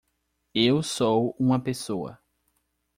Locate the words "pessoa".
1.61-2.17